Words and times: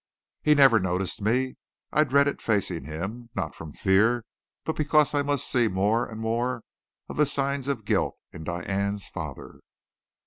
He 0.41 0.55
never 0.55 0.79
noticed 0.79 1.21
me. 1.21 1.57
I 1.91 2.05
dreaded 2.05 2.41
facing 2.41 2.85
him 2.85 3.29
not 3.35 3.53
from 3.53 3.71
fear, 3.71 4.25
but 4.63 4.75
because 4.75 5.13
I 5.13 5.21
must 5.21 5.47
see 5.47 5.67
more 5.67 6.07
and 6.07 6.19
more 6.19 6.63
of 7.07 7.17
the 7.17 7.25
signs 7.27 7.67
of 7.67 7.85
guilt 7.85 8.17
in 8.33 8.43
Diane's 8.43 9.09
father. 9.09 9.59